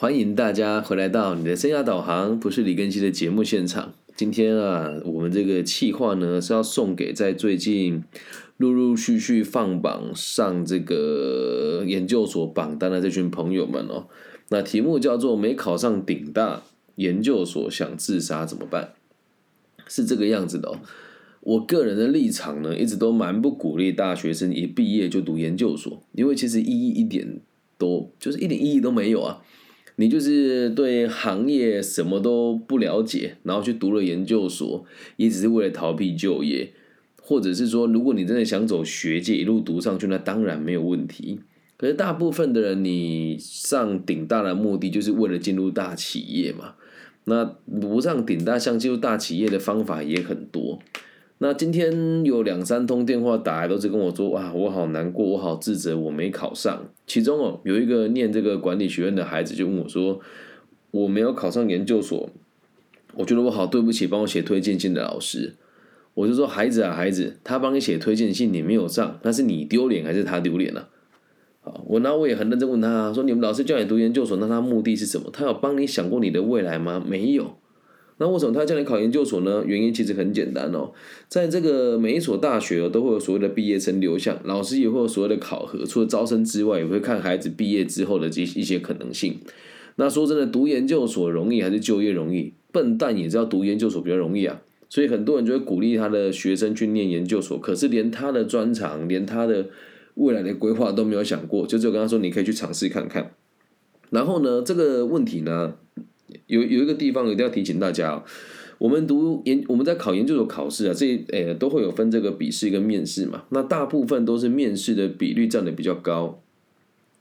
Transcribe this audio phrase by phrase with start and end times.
[0.00, 3.92] 欢迎大家回来到你的生涯导航，不是李根熙的节目现场。
[4.14, 8.04] 今天啊，我们这个企划呢是要送给在最近
[8.58, 14.06] 陆陆续续放榜上这个研究所榜单的这群朋友们哦。
[14.50, 16.62] 那题目叫做“没考上顶大
[16.94, 18.92] 研究所想自杀怎么办？”
[19.88, 20.78] 是这个样子的哦。
[21.40, 27.40] 我个人的立场呢，一直都蛮不鼓励大学生一毕业就读研究所，因为其实意义一点
[27.76, 29.42] 都就是一点意义都没有啊。
[30.00, 34.84] 你就是对行业什么都不了解，然后去读了研究所，
[35.16, 36.72] 也只是为了逃避就业，
[37.20, 41.40] 或者是说，如果你真的想走学界一路读上去，那当然没有问题。
[41.76, 46.74] 可是大部分的人，你上顶大的目的就是为了进入大企业嘛？
[47.24, 50.78] 那不上顶大，想进入大企业的方法也很多。
[51.40, 60.18] 那今天有两三通电话打来，都是跟我说：“哇，我好难过，我好自责，我没考上。”其中哦，有一个念这个管理学院的孩子就问我说
[60.90, 62.28] ：“我没有考上研究所，
[63.14, 65.54] 我觉得我好对不起帮我写推荐信的老师。”
[66.14, 70.86] 我就说：“孩子啊，孩子，他帮你写推荐信，你没有上，那是你丢脸还是他丢脸呢？”
[71.62, 75.30] 好，我那我也很认真问他说：“你们老师叫你读研究所，那他目的是什么？
[75.32, 77.00] 他有帮你想过你的未来吗？
[77.06, 77.58] 没有。”
[78.20, 79.62] 那为什么他叫你考研究所呢？
[79.64, 80.92] 原因其实很简单哦，
[81.28, 89.38] 在这个每一所大学都会有所谓的毕业生流向，老师也会有所谓的考核，除了招生之外，也会看孩子毕业之后的这一些可能性。
[89.96, 92.52] 那说真的，读研究所容易还是就业容易？
[92.72, 99.66] 笨蛋也知道读研究所比较容易啊，所以很多人就会鼓励他的学生去念研究所，可是连他的专长，连他的
[100.14, 103.32] 未来的规划都没有想过，就只有跟他说你可以去尝试看看。
[104.10, 105.74] 然后呢，这个问题呢？
[106.48, 108.22] 有有一个地方一定要提醒大家，
[108.78, 113.44] 我们读研我们在考研究所考试啊，这诶都会有分这个笔试跟面试嘛。
[113.50, 116.42] 那大部分都是面试的比率占的比较高，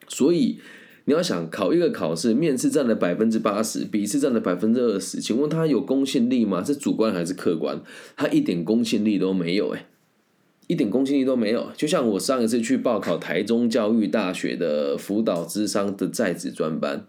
[0.07, 0.59] 所以
[1.05, 6.63] 你要想考一个考试，面试占了百分之八十，笔试占了百分之二十，请问它有公信力吗？
[6.63, 7.81] 是主观还是客观？
[8.15, 9.85] 它一点公信力都没有诶，
[10.67, 11.71] 一点公信力都没有。
[11.75, 17.07] 就像我上一次去报考台中教育大学的辅导智商的在职专班。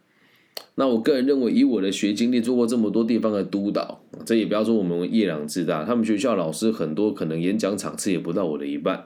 [0.74, 9.04] 那我个人认为，以我的学经历，做过这么多地方的督导，这也不要说我们夜郎自大，他们学校老师很多，可能演讲场次也不到我的一半，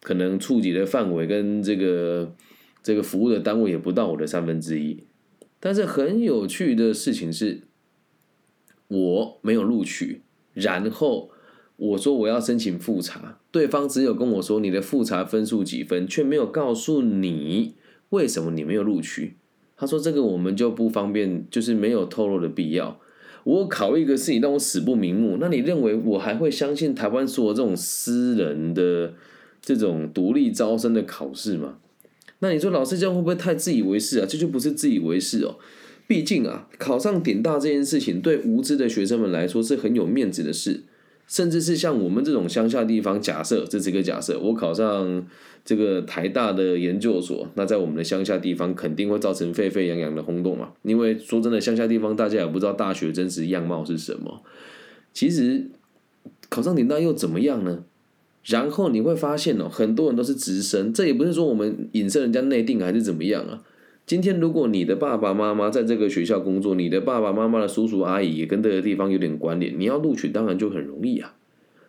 [0.00, 2.32] 可能触及的范围跟这个
[2.82, 5.02] 这个服务的单位也不到我的三分之一。
[5.58, 7.62] 但是很有趣的事情是，
[8.86, 10.22] 我没有录取，
[10.54, 11.30] 然后
[11.76, 17.74] 我说我要申请复查，对方只有跟我说你的复查分数几分，却没有告诉你
[18.10, 19.36] 为什么你没有录取。
[19.80, 23.00] 他说：“这个我们就不方便，就是没有透露的必要。
[23.44, 29.14] 我考一个事情让我死不瞑目，那你认为我还会相信台湾所有这种私人的
[29.62, 31.78] 这种独立招生的考试吗？
[32.40, 34.26] 那你说老师这样会不会太自以为是啊？
[34.28, 35.56] 这就不是自以为是哦。
[36.06, 40.82] 毕竟啊，考上顶大这件事情对无知的学生们来说是很有面子的事。”
[41.30, 45.24] 甚至是像我们这种乡下地方，假设这是一个假设，我考上
[45.64, 50.72] 这个台大的研究所，那在我们的乡下地方肯定会造成沸沸扬扬的轰动嘛？
[50.82, 54.42] 因为说真的，乡下地方大家也不知道大学真实样貌是什么。
[55.14, 55.68] 其实
[56.48, 57.84] 考上顶大又怎么样呢？
[58.46, 63.62] 然后你会发现哦，很多人都是直升，这也不是说我们影射人家内定还是怎么样啊。
[64.10, 71.32] 今天，如果你的爸爸妈妈在这个学校工作，你的爸爸妈妈的叔叔阿姨也跟这个地方有点关联，你要录取当然就很容易啊。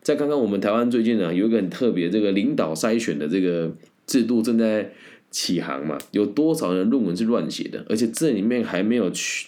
[0.04, 3.72] 再看看我们台湾最近呢，有一个很特别，这个领导筛选的这个
[4.06, 4.92] 制度正在
[5.32, 9.48] 起航嘛，有多少人论文是乱写的，而且这里面还没有去，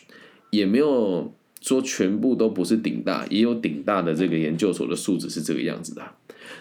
[0.49, 6.01] 也没有说全部都不是顶大，也有顶大的这个研究所的素质是这个样子的。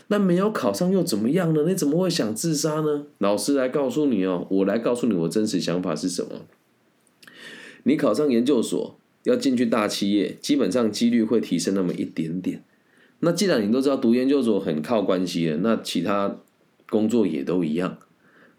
[0.08, 1.64] 那没有考上又怎么样呢？
[1.66, 3.06] 你怎么会想自杀呢？
[3.19, 6.42] 老师来告诉你哦，我来告诉你我真实想法是什么。
[7.84, 12.62] 你考上研究所要进去大企业，基本上几率会提升那么一点点。
[13.20, 16.38] 那既然你都知道读研究所很靠关系的，那其他
[16.91, 17.98] 工作也都一样。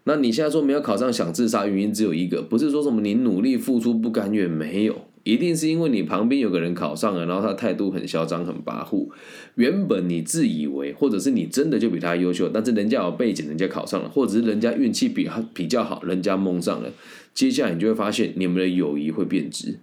[0.04, 5.06] 那你现在说没有考上想自杀，原因只有一个，不是说什么你努力付出不甘愿，没有。
[5.24, 9.08] 一定是因为你旁边有个人考上了，然后他态度很嚣张、很跋扈。
[9.54, 16.90] 原本你自以为，或者是你真的就比他优秀，但是人家有背景，人家考上了，或者是人家运气比他比较好，人家蒙上了。
[17.32, 19.78] 接下来你就会发现，你们的友谊会变质。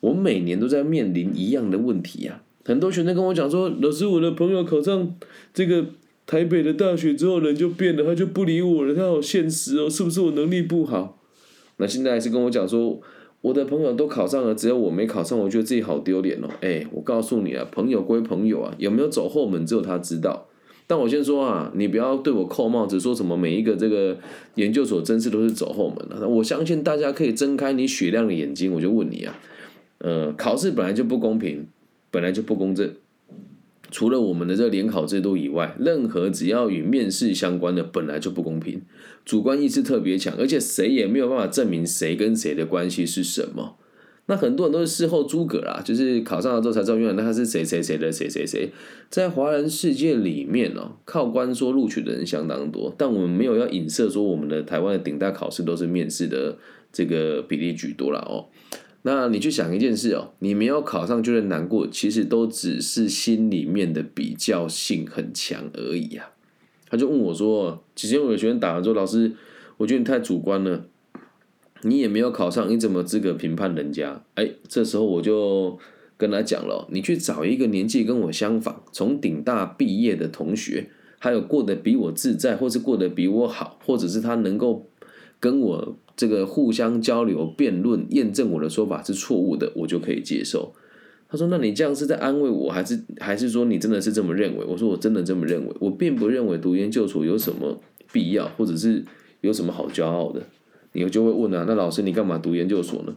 [0.00, 2.42] 我每年都在面临一样的问题啊！
[2.64, 5.14] 很多学生跟我讲说：“老师，我的朋友考上
[5.54, 5.86] 这个
[6.26, 11.22] 台北的大学之后，人就变了，他就不理我了，他好现实哦，是不是我能力不好？”
[11.78, 13.00] 那现在是跟我讲说。
[13.42, 16.48] 我的朋友都考上了，只有我没考上，我觉得自己好丢脸哦。
[16.60, 20.46] 哎，我告诉你啊，朋友归朋友啊，有没有走后门，只有他知道。
[20.86, 24.18] 但我先说啊，你不要对我扣帽子，说什么每一个这个
[24.56, 26.28] 研究所真是都是走后门的。
[26.28, 29.38] 我相信大家可以睁开你雪亮的眼睛，我就问你啊，
[29.98, 31.66] 呃，考试本来就不公平，
[32.10, 32.92] 本来就不公正。
[33.90, 38.80] 除了我们的这个联考制度以外，任何只要与面试相关的，本来就不公平，
[39.24, 43.76] 主观意识特别强，而且谁也没有办法证明谁跟谁的关系是什么。
[44.26, 48.70] 那很多人都是事后诸葛啦，就是考上了之后才知道，原来他是谁谁谁的谁谁谁。
[49.08, 56.56] 在华人世界里面哦，靠官说录取的人相当多，但我们没有要影射说我们的台湾的顶大考试都是面试的
[56.92, 58.46] 这个比例居多了哦。
[59.02, 66.32] 那你去想一件事哦，你没有考上就会难过，其实都只是心里面的比较性很强而已啊。
[66.90, 69.32] 他就问我说：“之前我有学生打完说，老师，
[69.78, 70.84] 我觉得你太主观了，
[71.82, 75.78] 你也没有考上，你怎么资格评判人家？”哎，这时候我就
[76.18, 84.86] 跟他讲了，你去找一个年纪跟我相仿，从顶大毕业的同学，还有过得比我自在，或是过得比我好，或者是他能够
[85.40, 85.96] 跟我。
[86.20, 90.74] 这个互相交流、辩论、验证我的说法是错误的，我就可以接受。
[91.30, 95.74] 他说：“那你这样是在安慰我，还是还是说你真的是这么认为？”我说：“我真的这么认为。
[95.80, 97.80] 我并不认为读研究所有什么
[98.12, 99.02] 必要，或者是
[99.40, 100.42] 有什么好骄傲的。”
[100.92, 103.16] 你就会问啊：“那老师，你干嘛读研究所呢？”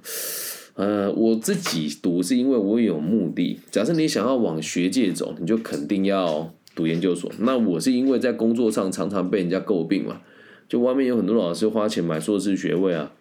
[0.76, 3.60] 呃，我自己读是因为我有目的。
[3.70, 7.30] 假设你想要往学界走，你就肯定要读研究所。
[7.40, 10.22] 那我是因为在工作上常常被人家诟病嘛。
[10.68, 13.12] 就外面有很多老师花钱买硕士学位啊，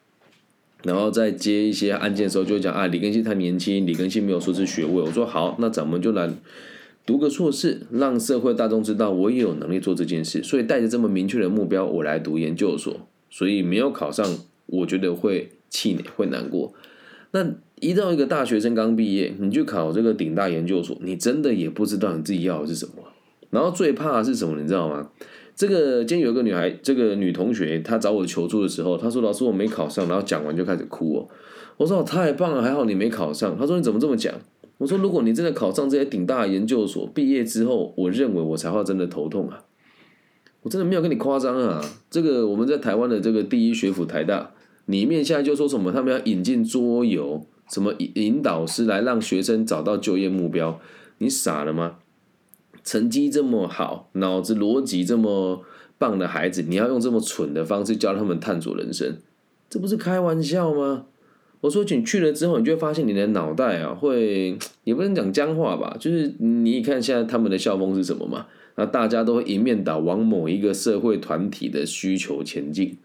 [0.85, 5.03] 然后在接一些案件的时候，就讲啊，李根熙太年轻，李根熙没有硕士学位。
[5.03, 6.31] 我说好，那咱们就来
[7.05, 10.43] 读个硕士，让社会大众知道我也有能力做这件事。
[10.43, 13.09] 所以带着这么明确的目标，我来读研究所。
[13.31, 14.27] 所以没有考上，
[14.67, 16.73] 我觉得会气馁，会难过。
[17.33, 17.47] 那
[17.81, 22.93] 一到一个大学生刚毕业，你去考这个顶大研究所，你真的也不知道你自己要的是什么。
[23.51, 25.11] 然后最怕的是什么，你知道吗？
[25.55, 31.29] 这个今天有一个女孩，这个女同学，她找我求助的时候，她说：“老师，我没考上。”然后讲完就开始哭哦。
[31.77, 34.35] 我说：“太棒了，还好你没考上。”她说：“你怎么这么讲？”
[34.79, 39.65] 我说：“如果你真的考上这些顶大研究所，毕业之后，我认为我才会真的头痛啊！
[40.63, 41.85] 我真的没有跟你夸张啊！
[42.11, 44.53] 这个我们在台湾的这个第一学府台大
[44.87, 50.81] 里面，现在就说什么他们要引进桌游，什么引引导师来让学生找到就业目标，
[51.19, 51.99] 你傻了吗？
[52.85, 55.63] 成绩这么好，脑子逻辑这么
[55.99, 59.17] 棒的孩子，你要用这么蠢的方式教他们探索人生，
[59.71, 61.07] 这不是开玩笑吗？
[61.61, 68.47] 我说你去了之后，你就会发现你的脑袋啊，会也不能讲僵化吧，就是你看现在他们的校风是什么嘛？
[68.75, 72.99] 那大家都一面倒往某一个社会团体的需求前进。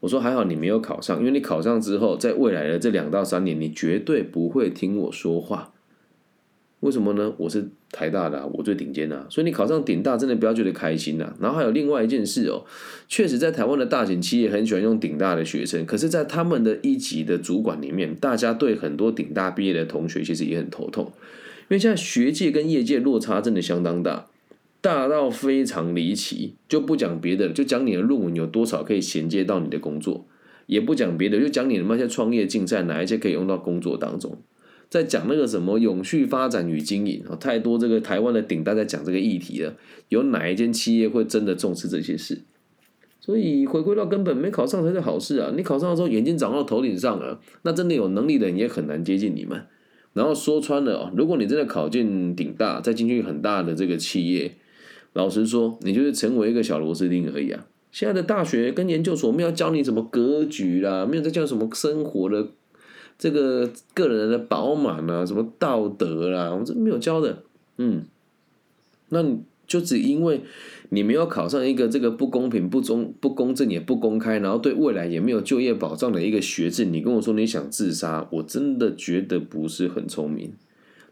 [0.00, 5.72] 我说还好你没有考上，因为你考上之后，在未来的这两到三年，你绝对不会听我说话。
[6.80, 7.32] 为什么呢？
[7.38, 11.32] 我是台大的，我最顶尖的，所以你考上顶大真的不要觉得开心呐。
[11.40, 12.64] 然后还有另外一件事哦，
[13.08, 24.26] 确实在台湾的大型企业很喜欢用顶大的学生，可是，在他们的一级的主管里面，大家对很多顶大毕业的同学其实也很头痛，因为现在学界跟业界落差真的相当大，
[24.80, 26.56] 大到非常离奇。
[26.68, 30.26] 就不讲别的，就讲你的论文有多少可以衔接到你的工作，
[30.66, 34.36] 也不讲别的，就讲你的那些创业竞赛哪一些可以用到工作当中。
[34.88, 39.74] 在讲那个什么永续发展与经营啊，太多这个台湾的顶大在讲这个议题了。
[40.08, 42.42] 有哪一间企业会真的重视这些事？
[43.20, 45.50] 所以回归到根本，没考上才是好事啊！
[45.56, 49.62] 你考上的时候，眼睛长到头顶上了，那真的有能力的人也很难接近你们。
[50.12, 54.54] 然后说穿了哦，如果你真的考进顶大，再进去很大的这个企业，
[55.14, 57.66] 老实说，你就是成为一个小螺丝钉而已啊！
[57.90, 62.48] 现在的大学跟研究所没有教你什么格局啦，没有在教什么生活的。
[63.18, 67.42] 这个个人的饱满啊，什么道德啦，我这没有教的，
[67.78, 68.04] 嗯，
[69.08, 69.24] 那
[69.66, 70.42] 就只因为
[70.90, 80.52] 你没有考上一个这个不公平、不中、不公正也不公开，然后对未来也没有就业保障的一个学制，你跟我说你想自杀，我真的觉得不是很聪明。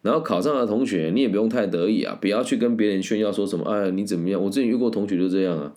[0.03, 4.43] 然后考上的同学，你也不用太得意啊，不要去跟别人炫耀说什么，哎，你怎么样？
[4.43, 5.73] 我之前遇过同学就这样啊，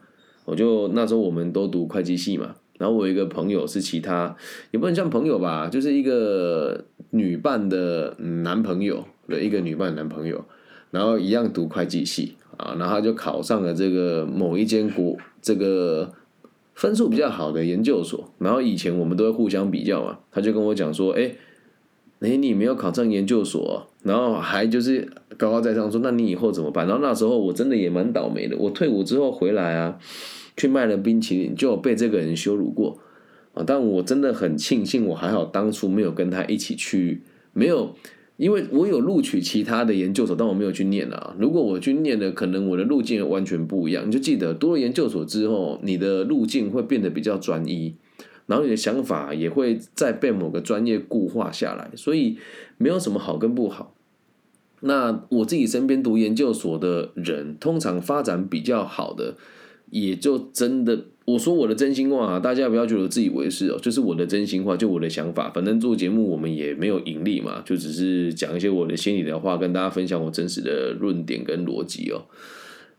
[0.45, 2.55] 我就那时候我们都读会计系嘛。
[2.77, 4.35] 然后我一个朋友是其他，
[4.71, 10.43] 也不能像朋友吧，就是一个女伴的男朋友的一个女伴男朋友，
[10.91, 16.11] 然后一样读会计系啊，然后他就考上了这个某一间国这个
[16.73, 21.33] 分数比较好的研究所，然后以前我们都会互相比较嘛，他就跟我讲说，哎，
[22.19, 26.85] 哎你没有考上研究所，然后还就是高高在上说，那你以后怎么办？
[26.85, 29.97] 然后那时候我真的也蛮倒霉的，我退伍之后回来啊。
[30.57, 32.99] 去卖了冰淇淋，就被这个人羞辱过
[33.53, 33.63] 啊！
[33.65, 37.21] 但我真的很庆幸，我还好当初没有跟他一起去，
[37.53, 37.95] 没有
[38.37, 41.35] 因为我有录取其他的研究所，但我没有去念啊。
[41.39, 44.05] 如果我去念的，可能我的路径完全不一样。
[44.07, 47.95] 你就记得，读了研究所之后，你的路径会变得比较专一，
[48.47, 52.37] 然后你的想法也会再被某个专业固化下来，所以
[52.77, 53.95] 没有什么好跟不好。
[54.81, 59.35] 那我自己身边读研究所的人，通常发展比较好的，
[59.95, 61.05] 也就真的。
[61.23, 65.49] 我说我的真心话啊，大家不要觉得自以为是哦，就是我的真心话，就我的想法。
[65.49, 72.25] 反正做节目我们也没有盈利嘛，就只是讲一些我的心里的话，跟大家分享我真实的论点跟逻辑哦。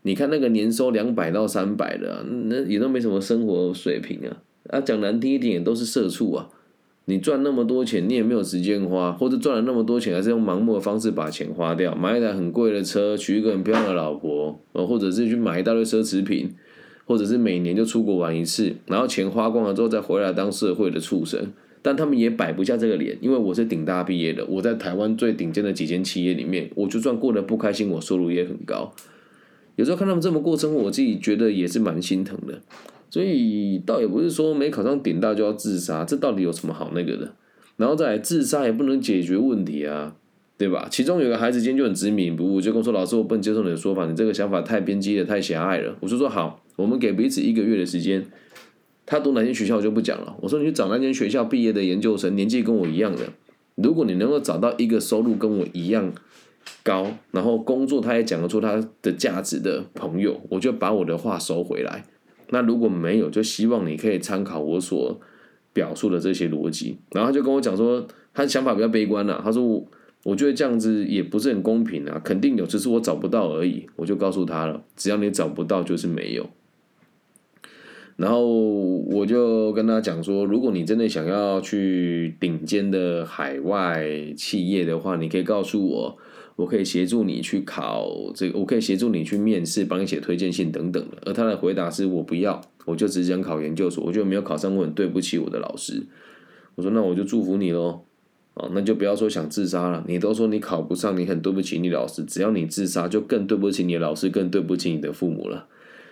[0.01, 4.41] 你看那个年收两百到三百的，那也都没什么生活水平啊。
[4.69, 6.49] 啊，讲难听一点，都是社畜啊。
[7.05, 16.53] 你赚那么多钱，你也没有时间花，或者赚了那么多钱，还是用盲目的方式把钱花掉，买一台很贵的车，娶一个很漂亮的老婆，呃，或者是去买一大堆奢侈品。
[17.07, 28.93] 或者是每年就出国玩一次，然后钱花光了之后再回来当社会的畜生，但他们也摆不下这个脸，因为我是顶大毕业的，我在台湾最顶尖的几间企业里面，我就算过得不开心，我收入也很高。
[29.77, 32.61] 有时候看他们这么过生活，我自己觉得也是蛮心疼的。
[33.09, 37.31] 所以倒也不是说没考上顶大就要自杀，这到底有什么好那个的？
[37.77, 40.13] 然后再自杀也不能解决问题啊，
[40.57, 40.89] 对吧？
[40.91, 48.25] 其中有个孩子今天就很执迷不悟，就跟我说：“老师，我不能接受你的说法，你这个想法太偏激了，太狭隘了。”我就说：“好。”我们给彼此一个月的时间，
[49.05, 50.37] 他读哪间学校我就不讲了。
[50.41, 53.33] 我说你去找那间学校毕业的研究生，年纪跟我一样的。
[53.75, 56.13] 如果你能够找到一个收入跟我一样
[56.83, 62.05] 高，然后工作他也讲得出他的价值的朋友，我就把我的话收回来。
[62.49, 65.19] 那如果没有，就希望你可以参考我所
[65.73, 66.97] 表述的这些逻辑。
[67.11, 69.41] 然后他就跟我讲说，他想法比较悲观了。
[69.43, 69.85] 他说我
[70.23, 73.85] 我觉得这样子也不是很公平啊，肯定有，只是我找不到而已。
[73.95, 76.49] 我就告诉他了，只要你找不到，就是没有。
[78.17, 86.17] 然后我就跟他讲说，如果你真的想要去顶尖的海外企业的话，你可以告诉我，
[86.55, 91.17] 我可以协助你去考这个，我可以协助你去面试，帮你写推荐信等等的。
[91.25, 96.07] 而他的回答是我不要，我就只想考研究所，我就没有考上，我很对不起我的老师。
[96.73, 98.01] 我说那我就祝福你喽，
[98.55, 105.67] 哦，那就不要说想自杀了，你都说你考不上，你很对不起你老师，只要你自杀，就更对不起你老师，更对不起你的父母了。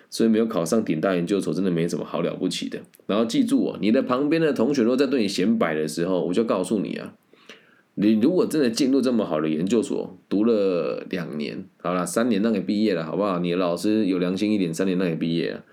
[0.09, 2.79] 所以没有考上顶大研究所，真的没什么好了不起的。
[3.07, 7.13] 然后记住哦，你的旁边的同学如果在对你显摆的时候，我就告诉你啊，
[7.95, 13.39] 你如果真的进入这么好的研究所，读了两年，好了，三年让你毕业了，好不好？
[13.39, 15.63] 你的老师有良心一点，三年让你毕业了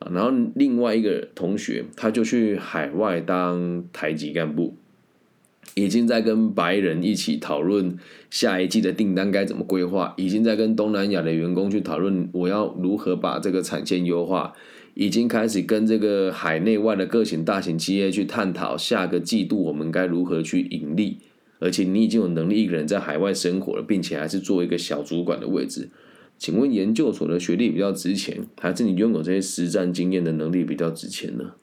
[0.00, 0.10] 啊。
[0.12, 4.76] 然后另外一个同学，他就去海外当台籍干部。
[5.74, 7.96] 已经在跟白人一起讨论
[8.30, 14.54] 下一季的订单该怎么规划，已经在跟东南亚的员工去讨论我要如何把这个产线优化，
[14.94, 21.18] 已经开始跟这个海内外的各型大型企业去探讨下个季度我们该如何去盈利。
[21.60, 25.90] 而且你已经有能力一个人在海外生活了，并且还是做一个小主管的位置。
[26.38, 31.54] 请问研究所的学历比较值钱，还是你拥有这些实战经验的能力比较值钱呢？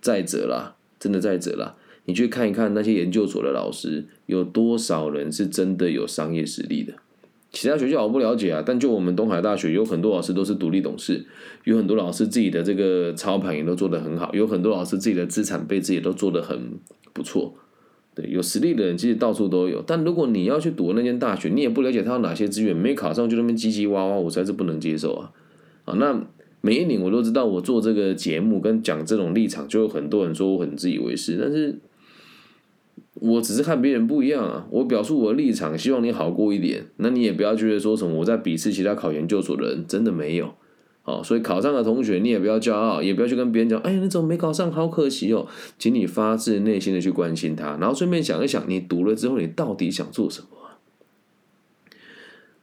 [0.00, 1.76] 再者啦，真的再者啦。
[2.06, 6.94] 你去看一看那些研究所的老师，有多少人是真的有商业实力的？
[7.52, 11.24] 其他学校我不了解啊，但就我们东海大学，有很多老师都是独立董事，
[11.64, 16.78] 有很多老师自己的这个操盘也都做得很好，有很多老师自己的资产配置也都做得很
[17.12, 17.54] 不错。
[18.14, 19.82] 对，有实力的人其实到处都有。
[19.84, 25.32] 但如果你要去读那间大学，你也不了解他有哪些资源，没考上就那边唧唧哇哇，我实在是不能接受啊！
[25.84, 26.24] 啊，那。
[26.62, 31.80] 每一年我都知道，我做这个节目跟讲这种立场，就有很多人说我很自以为是，但是。
[33.14, 36.86] 我只是看别人不一样啊，我表述我的立场，希望你好过一点。
[36.96, 40.54] 那你也不要觉得说什么我在鄙视其他考研究所的人，真的没有。
[41.04, 44.70] 哦，所以考上的同学，你也不要骄傲，也不要去跟别人讲，哎，你怎么没考上？
[44.70, 45.48] 好可惜哦。
[45.78, 50.48] 请你发自内心的去关心他，然后顺便想一想，你读了之后，你到底想做什么？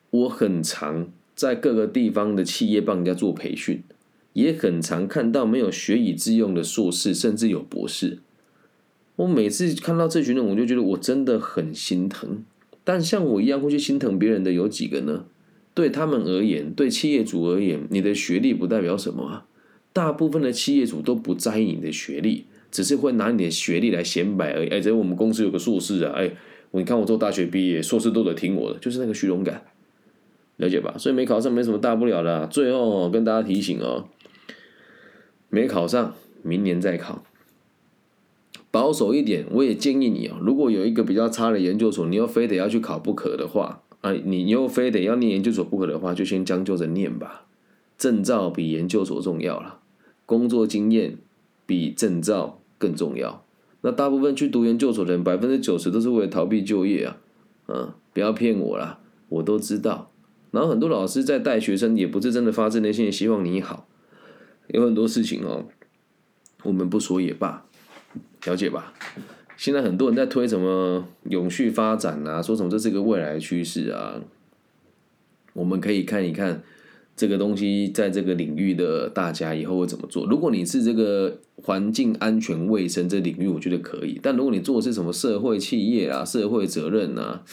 [0.10, 3.84] 我很常在各个地方的企业帮人家做培训，
[4.34, 8.20] 也很常看到没有学以致用的硕士，甚至有博士。
[9.18, 12.44] 我每次看到这群人，我就觉得我真的很心疼。
[12.84, 15.26] 但像我一样会去心疼别人的有几个呢？
[15.74, 19.46] 对他们而言，对企业主而言，你的学历不代表什么啊。
[19.94, 24.70] 大部分的企业主都不在意你的学历，只是会拿你的学历来显摆而已。
[24.70, 26.32] 哎，这我们公司有个硕士啊，哎，
[26.72, 29.64] 你看我做大学毕业，硕士都得听我的，就是那个虚荣感，
[30.56, 30.96] 了解吧？
[30.98, 32.48] 所以没考上没什么大不了的。
[32.48, 34.08] 最后跟大家提醒哦，
[35.50, 37.24] 没考上，明年再考。
[38.78, 40.38] 保守一点，我也建议你哦。
[40.40, 47.48] 如果有一个比较差的研究所，你又非得要去考不可的话，啊，你又非得要念研究所不可的话，就先将就着念吧。
[47.98, 49.80] 证照比研究所重要了，
[50.28, 51.18] 工作经验
[51.66, 53.44] 比证照更重要。
[53.82, 57.18] 那大部分去读研究所的人，百分之九十都是为了逃避就业啊。
[57.68, 60.12] 嗯，不要骗我啦，我都知道。
[60.52, 63.88] 然后很多老师在带学生，也不是真的发自内心的希望你好，
[64.68, 65.66] 有很多事情哦，
[66.62, 67.66] 我们不说也罢，
[68.46, 68.94] 了解吧？
[69.58, 74.22] 现在很多人在推什么永续发展啊，说什么这是一个未来趋势啊，
[75.54, 76.62] 我们可以看一看
[77.16, 80.28] 这个东西在这个领域的大家以后会怎么做。
[80.28, 87.44] 如果你是这个环境安全卫生这领域，我觉得可以；但如果你做的是什么社会企业啊、社会责任啊，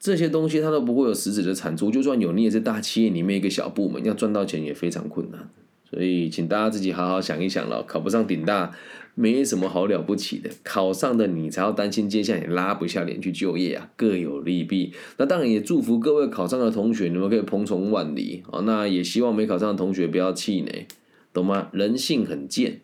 [0.00, 5.48] 这些东西它都不会有实质的产出，就算有，你也是大企业里面一个小部门，要赚到钱也非常困难。
[5.88, 7.84] 所以，请大家自己好好想一想了。
[7.84, 8.74] 考不上顶大，
[9.14, 14.92] 没什么好了不起的；考上的你才要担心接下来拉不下脸去就业啊，各有利弊。
[15.18, 18.60] 那当然也祝福各位考上的同学，你们可以鹏程万里啊。
[18.60, 20.86] 那也希望没考上的同学不要气馁，
[21.32, 21.68] 懂吗？
[21.72, 22.80] 人性很贱。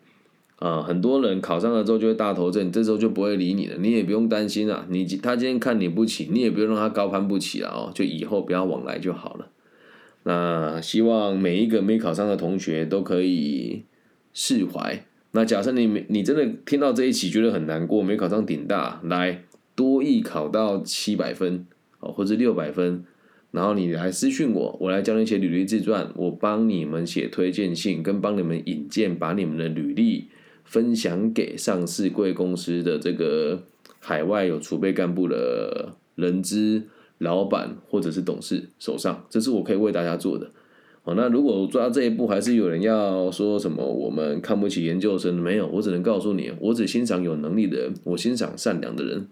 [0.57, 4.85] 啊，很多人考上了之后就会大头症，这时候就不会理你了，你也不用担心啊。
[4.89, 9.47] 你他今天看你不起，你也不用让他高攀不起了哦，就以后不要往来就好了。
[10.21, 13.85] 那希望每一个没考上的同学都可以
[14.33, 15.03] 释怀。
[15.31, 19.45] 那假设你没你真的听到这一期觉得很难过，没考上顶大，来
[19.75, 21.65] 多艺考到七百分
[21.99, 23.05] 哦，或者六百分。
[23.51, 30.29] 然后你来私讯我，我来教你写履历自传，我帮你们写推荐信，跟帮你们引荐，把你们的履历
[30.63, 33.63] 分享给上市贵公司的这个
[33.99, 36.83] 海外有储备干部的人资
[37.17, 40.49] 老板或者是董事手上，这是我可以为大家做的。
[41.03, 49.27] 好，那如果做到这一步，还是有人要说什么我们看不起研究生，没有，我只能告诉你，我只欣赏有能力的人，我欣赏善良的人。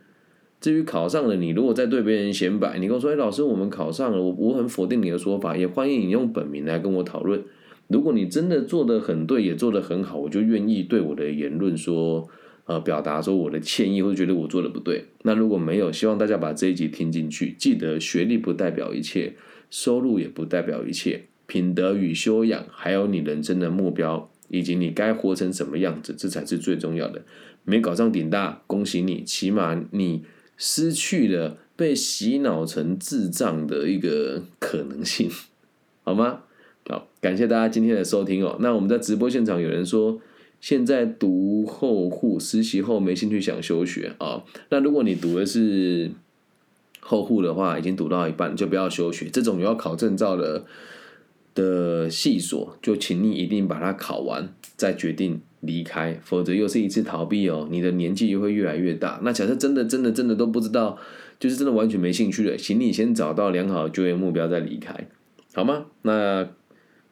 [0.60, 7.42] 至于考上了，你如果在对别人显摆，你跟我说：“哎，老师，我们考上了。”我我很否定你的说法，也欢迎你用本名来跟我讨论。
[7.88, 12.28] 如果你真的做的很对，也做的很好，我就愿意对我的言论说，
[12.66, 15.06] 呃，表达说我的歉意，或者觉得我做的不对。
[15.22, 17.56] 那如果没有，希望大家把这一集听进去。
[17.58, 19.36] 记得学历不代表一切，
[19.70, 27.24] 收入也不代表一切，品德与修养，还有你人生的目标，以及你该活成什么样子，这才是最重要的。
[27.65, 30.24] 没考上顶大，恭喜你，起码你。
[30.62, 35.32] 失去了被洗脑成智障的一个可能性，
[36.04, 36.41] 好吗？
[36.89, 38.58] 好，感谢大家今天的收听哦。
[38.60, 40.19] 那我们在直播现场有人说，
[40.60, 44.43] 现在读后护实习后没兴趣想休学啊。
[44.67, 46.12] 那如果你读的是
[47.00, 49.30] 后护的话，已经读到一半就不要休学。
[49.30, 50.65] 这种有要考证照的
[51.60, 55.41] 的系所，就请你一定把它考完再决定。
[55.62, 57.67] 离开，否则又是一次逃避哦。
[57.69, 59.19] 你的年纪又会越来越大。
[59.24, 60.98] 那假设真的、真的、真的都不知道，
[61.38, 64.95] 就是真的完全没兴趣了，请你先找到良好的就业目标再离开，
[65.54, 65.88] 好吗？
[66.04, 66.48] 那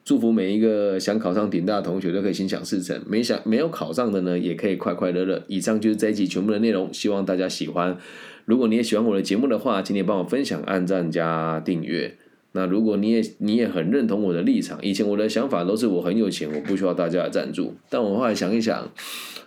[0.05, 5.43] 祝福每一个想考上顶大的同学都可以心想事成，没想没有考上的呢，也可以快快乐乐。
[5.49, 7.97] 以上就是这一集全部的内容，希望大家喜欢。
[8.45, 12.17] 如果你也喜欢我的节目的话，请你帮我分享、按赞加订阅。
[12.57, 17.75] 那如果你也你也很认同我的立场，以前我的想法都是我很有钱，我不需要大家的赞助。
[17.87, 18.91] 但我后来想一想，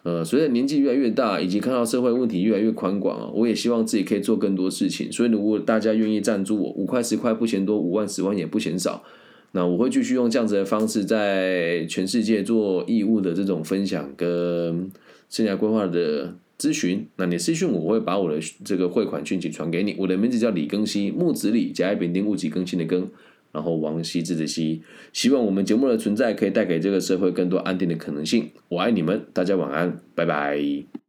[0.04, 5.10] 呃，随着年纪越来越大，以及看到社会问题越来越宽广啊，我也希望自己可以做更多事情。
[5.10, 9.02] 所以如果大家愿意赞助我，五块十块不嫌多，五万十万也不嫌少，
[9.50, 14.88] 那我会继续用这样子的方式，在全世界做义务的这种分享跟
[15.28, 16.32] 生涯规划的。
[16.60, 19.96] 咨询，那你私信我，我会把我的这个汇款讯息传给你。
[19.96, 23.08] 我的名字叫李更新，木子李，甲乙丙丁戊己更新的更，
[23.50, 24.82] 然后王羲之的羲。
[25.14, 28.50] 希望我们节目的存在可以带给这个社会更多安定的可能性。
[28.68, 30.99] 我爱你们，大家晚安，拜拜。